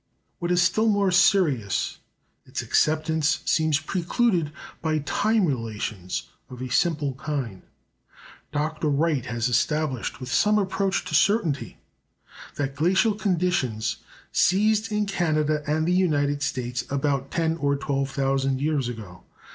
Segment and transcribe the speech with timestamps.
[0.39, 1.99] What is still more serious,
[2.43, 7.61] its acceptance seems precluded by time relations of a simple kind.
[8.51, 8.87] Dr.
[8.89, 11.77] Wright has established with some approach to certainty
[12.55, 13.97] that glacial conditions
[14.31, 19.21] ceased in Canada and the United States about ten or twelve thousand years ago.